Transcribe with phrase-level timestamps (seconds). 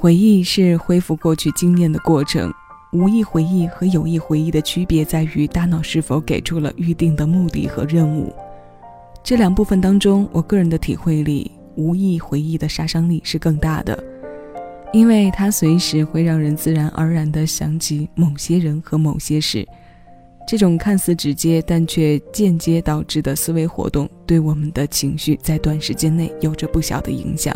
[0.00, 2.50] 回忆是恢复过去经验的过程。
[2.90, 8.34] 无意回忆和有意回忆的区别在于，大脑是否给出了预定的目的和任务。
[9.22, 14.02] 这两部分当中，我个人的体会里，无意回忆的杀伤力是更大的，
[14.90, 19.68] 因为它随时会让人自然而然地想起某些人和某些事。
[20.48, 27.54] 这种看似直接但却间接导致的思维活动，对我们的情绪在短时间内有着不小的影响。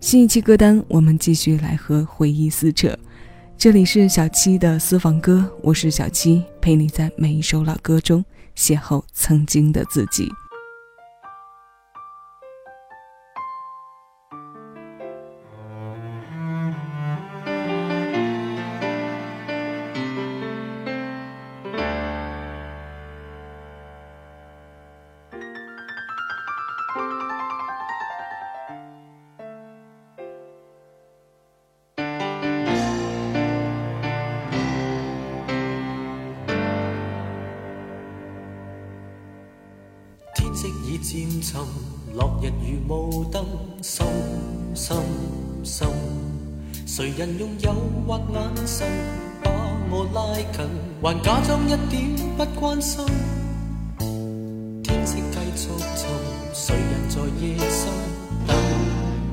[0.00, 2.96] 新一期歌单，我们继续来和回忆撕扯。
[3.56, 8.24] 这里是小七的私房歌，我是小七，陪你在每一首老歌中
[8.56, 10.30] 邂逅曾经的自己。
[47.38, 47.72] 用诱
[48.04, 48.84] 惑眼神
[49.44, 49.50] 把
[49.92, 50.66] 我拉近，
[51.00, 53.06] 还假装一点不关心。
[54.82, 56.10] 天色继续沉，
[56.52, 57.92] 谁人在夜深
[58.44, 58.50] 等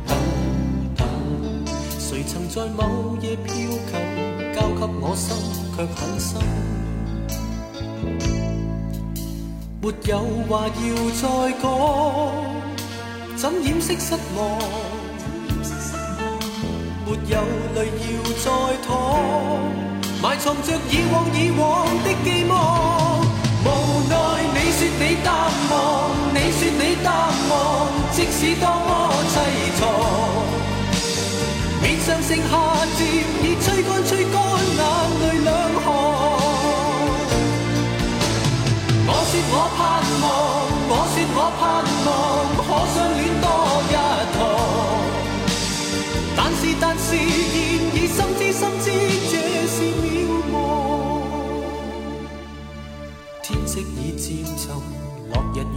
[0.05, 0.15] 等
[0.95, 1.03] 等？
[1.97, 3.97] 谁曾在某夜飘近，
[4.53, 5.35] 交给我心，
[5.75, 6.39] 却很深。
[9.81, 11.23] 没有话要再
[11.59, 11.65] 讲，
[13.35, 14.94] 怎掩饰失望？
[17.15, 17.39] 没有
[17.75, 18.11] 泪要
[18.43, 18.51] 再
[18.85, 18.91] 淌，
[20.21, 22.53] 埋藏着以往以往的寄望。
[23.63, 23.67] 无
[24.09, 24.13] 奈
[24.53, 25.33] 你说你淡
[25.71, 25.73] 忘，
[26.33, 27.07] 你说你淡
[27.49, 27.53] 忘，
[28.11, 29.33] 即使多么凄
[29.79, 29.81] 怆，
[31.81, 32.51] 面上剩下
[32.97, 33.07] 渐
[33.43, 34.35] 已吹干吹干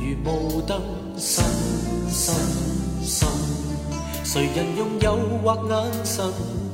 [0.08, 0.80] 如雾灯，
[1.18, 1.44] 深
[2.08, 2.34] 深
[3.02, 3.28] 深。
[4.24, 6.24] 谁人用诱惑眼神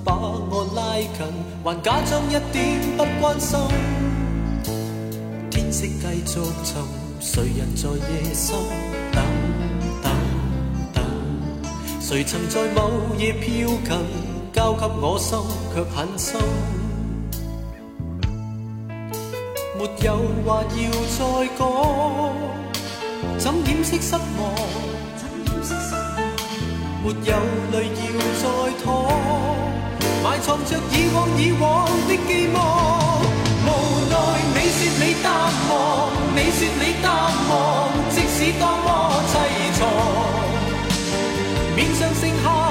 [0.04, 1.26] 把我拉近，
[1.64, 3.58] 还假装一点不关心。
[5.50, 6.82] 天色继续沉，
[7.20, 8.56] 谁人在夜深
[9.12, 9.22] 等
[10.02, 10.12] 等
[10.92, 11.04] 等？
[12.00, 13.98] 谁曾在某夜飘近，
[14.52, 15.38] 交给我心，
[15.72, 16.40] 却很深。
[19.76, 21.20] 没有话要再
[21.58, 21.62] 讲，
[23.44, 24.40] 怎掩饰失望？
[27.02, 27.36] 没有
[27.72, 28.02] 泪要
[28.40, 28.42] 再
[28.82, 28.88] 淌，
[30.24, 32.56] 埋藏着以往以往的寄望。
[33.66, 33.68] 无
[34.08, 34.16] 奈
[34.54, 35.28] 你说你淡
[35.68, 35.72] 忘，
[36.34, 37.06] 你说你淡
[37.50, 37.52] 忘，
[38.08, 38.88] 即使多么
[39.28, 39.32] 凄
[39.76, 39.84] 怆，
[41.76, 42.63] 面上剩下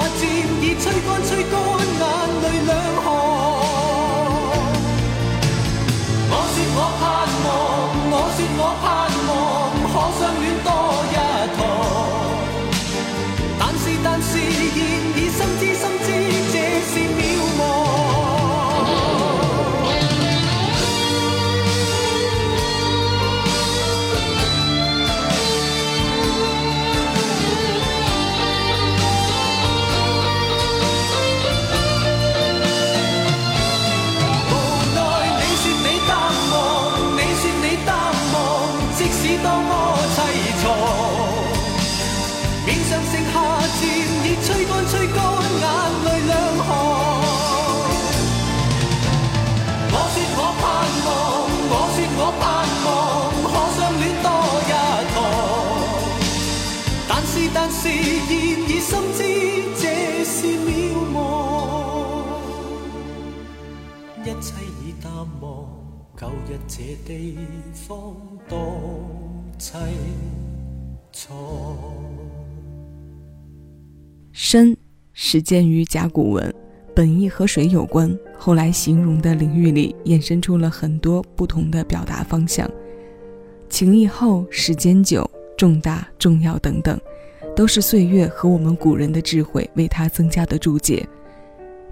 [39.04, 39.72] 即使多么
[40.16, 40.18] 凄
[40.64, 40.66] 怆，
[42.66, 43.36] 面上剩下
[43.78, 43.82] 渐
[44.24, 45.16] 已吹干吹干
[45.60, 45.66] 眼
[46.06, 46.32] 泪两
[46.64, 46.66] 行。
[49.92, 50.64] 我说我盼
[51.04, 51.08] 望，
[51.70, 52.44] 我说我盼
[52.86, 52.88] 望，
[53.44, 54.28] 可相恋多
[54.64, 54.72] 一
[55.14, 55.16] 趟。
[57.10, 58.32] 但是但是，现
[58.70, 59.20] 已深知
[59.82, 59.84] 这
[60.24, 60.72] 是渺
[61.14, 61.16] 茫，
[64.24, 64.48] 一切
[64.82, 65.12] 已淡
[65.42, 65.44] 忘，
[66.18, 67.12] 旧日这地
[67.86, 67.92] 方。
[68.50, 68.80] 多
[69.58, 69.78] 凄
[74.32, 74.76] 深
[75.14, 76.54] 始建于甲骨文，
[76.94, 82.70] 本意和水有关，后来形容的领域里衍生出了很多不同的表达方向。
[83.70, 87.00] 情意厚，时间久，重大重要等等，
[87.56, 91.08] 都是岁月和我们古人的智慧为它增加的注解。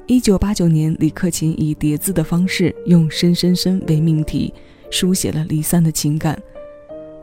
[0.08, 4.54] 一九八九年，李克勤以叠字的方式，用“深深深”为命题，
[4.92, 6.38] 书写了离散的情感。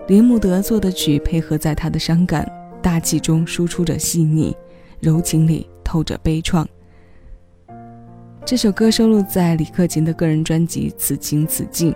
[0.09, 2.51] 林木德做的曲，配合在他的伤感
[2.83, 4.57] 大气中输出着细腻，
[5.01, 6.67] 柔情里透着悲怆。
[8.45, 11.93] 这首歌收录在李克勤的个人专辑《此情此境》，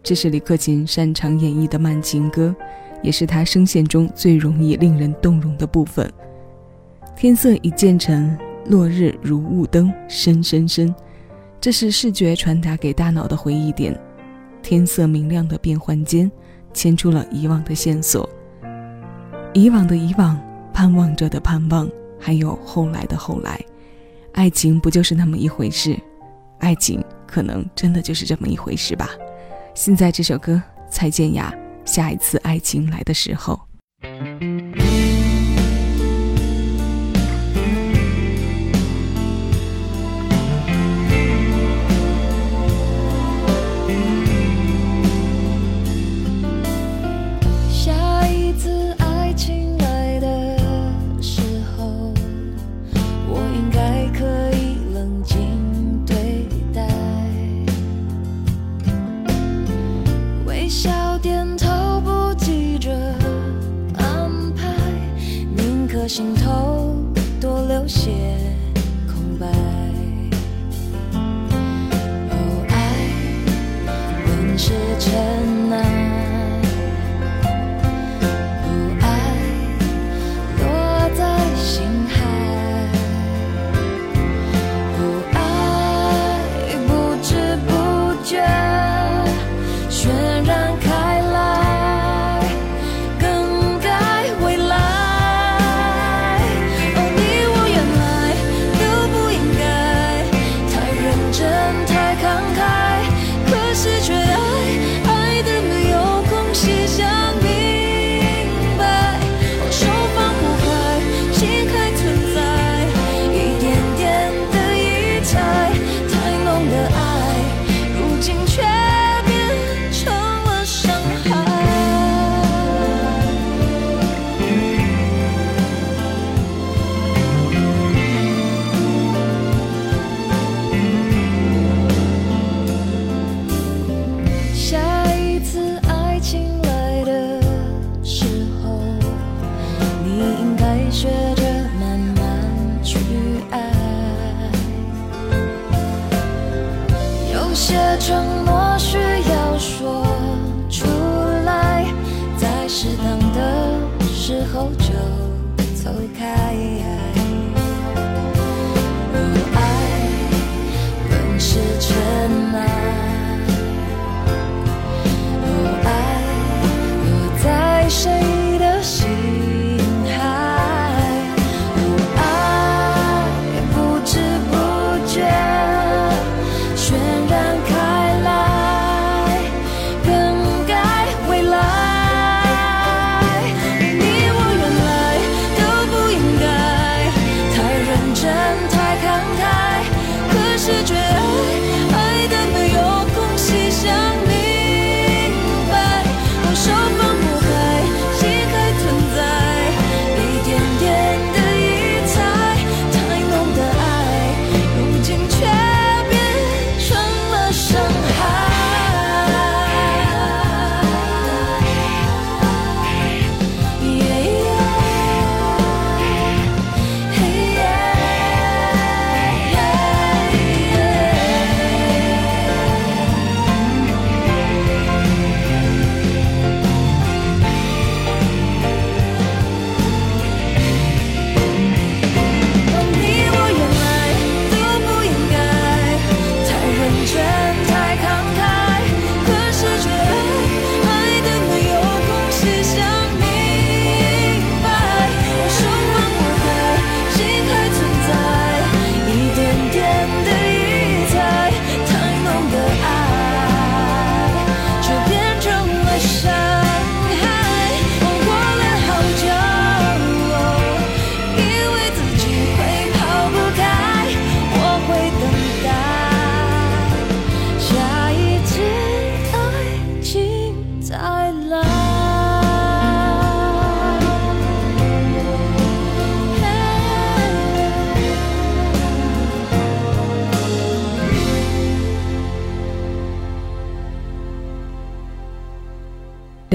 [0.00, 2.54] 这是李克勤擅长演绎的慢情歌，
[3.02, 6.08] 也是他声线中最容易令人动容的部分。
[7.16, 10.94] 天色已渐沉，落日如雾灯，深深深，
[11.60, 13.98] 这是视觉传达给大脑的回忆点。
[14.66, 16.28] 天色明亮的变幻间，
[16.74, 18.28] 牵出了以往的线索，
[19.54, 20.36] 以往的以往，
[20.74, 23.64] 盼望着的盼望，还有后来的后来。
[24.32, 25.96] 爱情不就是那么一回事？
[26.58, 29.10] 爱情可能真的就是这么一回事吧。
[29.72, 30.60] 现在这首歌，
[30.90, 31.54] 蔡健雅，
[31.84, 33.60] 下一次爱情来的时候。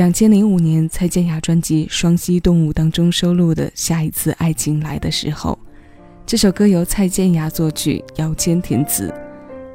[0.01, 5.51] 两千零五年，蔡健雅专辑《双栖动物》当中收录的《下一次爱情来的时候》，
[6.25, 9.13] 这首歌由蔡健雅作曲，姚谦填词。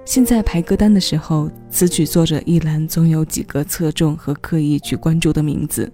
[0.05, 5.89] 现在排歌单的时候，词曲作者一栏总有几个侧重和刻意去关注的名字。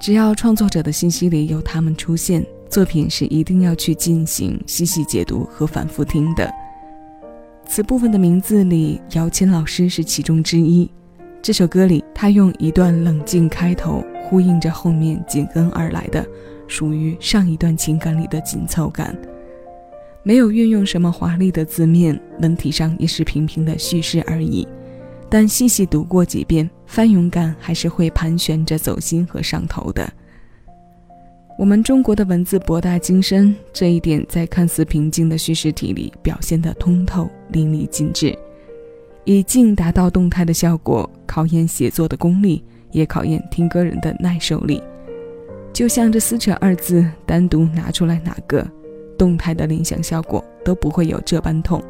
[0.00, 6.48] 只要创作者的信息里有他们出现，作品是一定要去进行细细解读和反复听的。
[7.66, 10.88] 此部分的名字里，姚谦老师是其中之一。
[11.42, 16.24] 这首歌里，他用一段冷静开头，呼应着后面紧跟而来的，
[16.68, 19.16] 属于上一段情感里的紧凑感。
[20.22, 24.68] 没有运用什么华丽的字面，文体上也是平平的叙事而已。
[25.30, 30.12] 但细细读过几遍，翻涌感还是会盘旋着走心和上头的。
[31.58, 38.36] 我们中国的文字博大精深，这一点在看似平静的叙事体里表现得通透淋漓尽致。
[39.32, 44.82] 以静达到动态的效果，考验写作的功力，也考验听歌人的耐受力。
[45.72, 48.66] 就像这“撕扯”二字，单独拿出来哪个？
[49.16, 51.80] 动态的联想效果都不会有这般痛，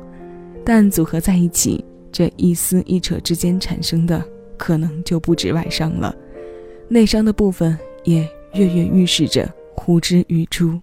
[0.67, 1.83] 但组合在一起，
[2.13, 4.23] 这一撕一扯之间产生的
[4.59, 6.15] 可能就不止外伤了，
[6.89, 10.79] 内伤的部分也跃跃欲试着呼之欲出。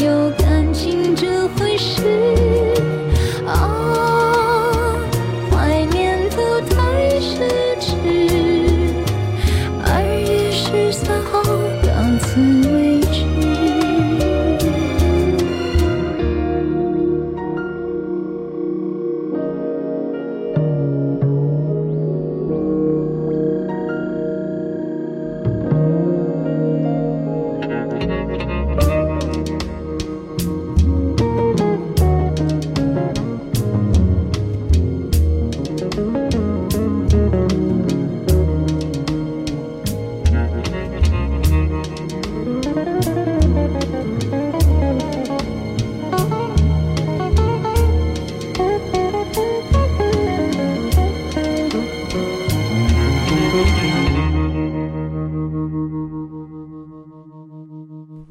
[0.00, 0.43] 有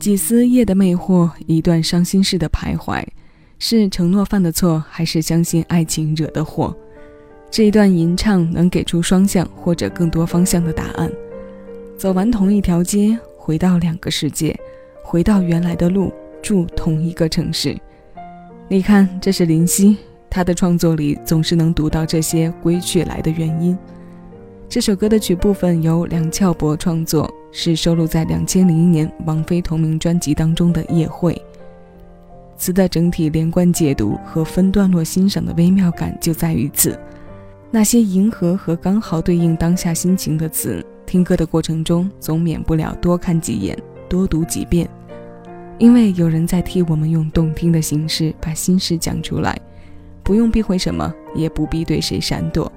[0.03, 3.01] 几丝夜的魅惑，一段伤心事的徘徊，
[3.57, 6.75] 是承诺犯的错，还是相信爱情惹的祸？
[7.49, 11.09] 这一段吟唱能给出双向或者更多方向的答案。
[11.97, 14.53] 走完同一条街，回到两个世界，
[15.05, 17.73] 回到原来的路，住同一个城市。
[18.67, 19.95] 你看，这是林夕，
[20.29, 23.77] 他的创作里总是能读到这些归去来的原因。
[24.69, 31.33] 这首歌的曲部分由梁翘柏创作，是收录在两千零一年王菲同名专辑当中的《夜会》。
[32.57, 36.97] 词的整体连贯解读和分段落欣赏的微妙感就在于此。
[37.69, 43.77] 那些迎合和刚好对应当下心情的词，听歌的过程中总免不了多看几眼，
[44.09, 44.89] 多读几遍。
[45.77, 49.59] 因为有人在替我们用动听的形式把心事讲出来，
[50.23, 52.71] 不用避讳什么，也不必对谁闪躲。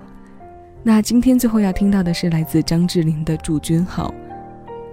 [0.89, 4.15] 那今天最后要听到的是来自张智霖的《祝君好》，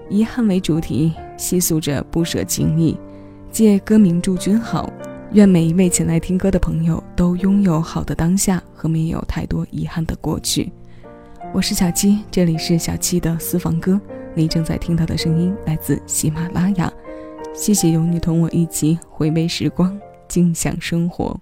[0.10, 2.98] 遗憾为主题，细诉着不舍情谊，
[3.52, 4.92] 借歌名《祝君好》，
[5.34, 10.74] 愿每一位前来听歌的朋友都拥有好的当下和没有太多遗憾的过去。
[11.54, 14.02] 我是小七，这里是小七的私房歌，
[14.34, 16.92] 你正在听到的声音来自喜马拉雅。
[17.54, 19.96] 谢谢有你同我一起回味时光，
[20.28, 21.40] 静享生活。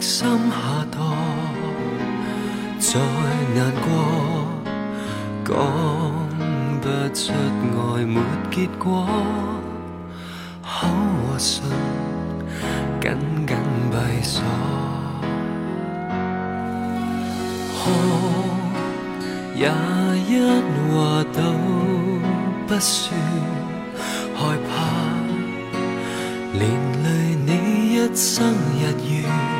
[0.00, 0.54] 心下
[0.90, 0.94] 堕，
[2.78, 2.98] 再
[3.54, 3.86] 难过，
[5.44, 5.50] 讲
[6.80, 9.06] 不出爱没结果，
[10.62, 11.48] 口和唇
[13.00, 13.04] 紧
[13.46, 13.56] 紧
[13.90, 14.42] 闭锁，
[17.78, 17.80] 哭
[19.54, 19.60] 也
[20.28, 20.30] 一
[20.90, 21.38] 话都
[22.66, 23.14] 不说，
[24.34, 24.70] 害怕
[26.52, 26.62] 连
[27.02, 27.06] 累
[27.46, 27.48] 你
[27.94, 29.51] 一生日月。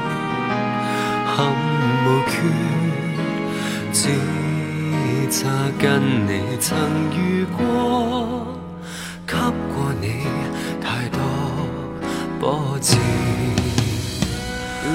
[1.34, 1.46] 憾
[2.04, 2.32] 无缺，
[3.92, 4.00] 只
[5.30, 5.82] 差跟
[6.26, 6.76] 你曾
[7.16, 8.46] 遇过，
[9.26, 9.34] 给
[9.74, 10.26] 过你
[10.80, 11.18] 太多
[12.38, 12.98] 波折，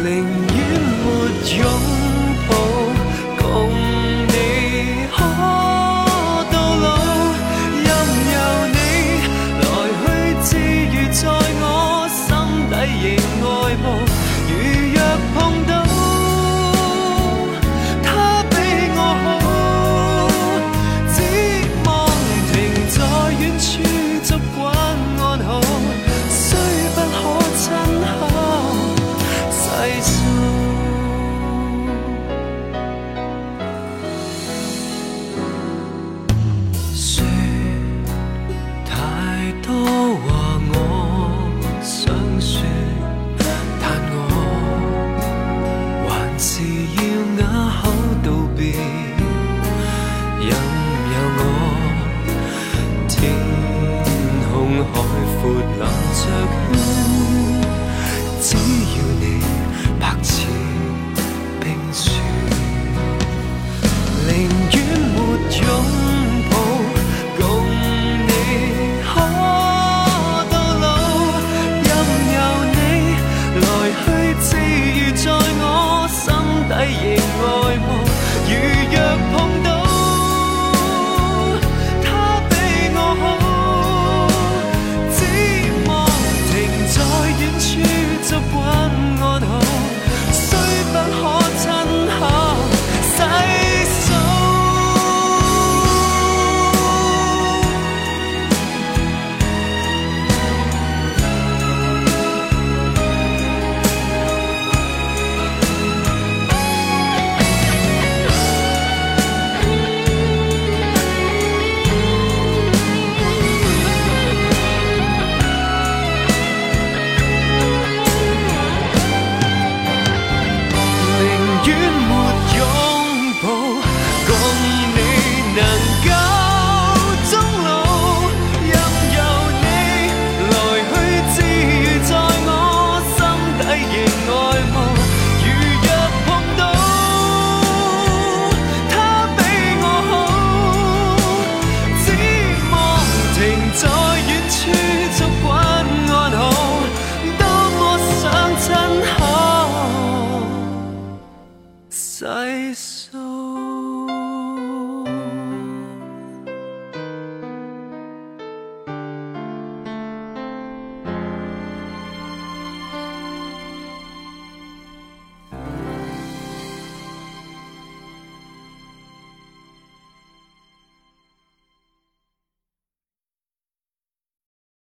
[0.03, 0.57] 宁愿
[1.03, 1.05] 没
[1.57, 1.86] 拥。